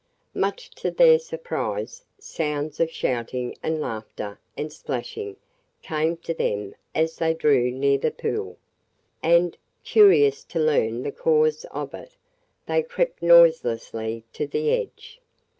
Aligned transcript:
Much 0.33 0.71
to 0.71 0.89
their 0.89 1.19
surprise, 1.19 2.03
sounds 2.17 2.79
of 2.79 2.89
shouting 2.89 3.55
and 3.61 3.79
laughter 3.79 4.39
and 4.57 4.73
splashing 4.73 5.35
came 5.83 6.17
to 6.17 6.33
them 6.33 6.73
as 6.95 7.17
they 7.17 7.35
drew 7.35 7.69
near 7.69 7.99
the 7.99 8.09
pool, 8.09 8.57
and, 9.21 9.57
curious 9.83 10.43
to 10.43 10.57
learn 10.57 11.03
the 11.03 11.11
cause 11.11 11.65
of 11.69 11.93
it, 11.93 12.15
they 12.65 12.81
crept 12.81 13.21
noiselessly 13.21 14.23
to 14.33 14.47
the 14.47 14.71
edge. 14.71 15.21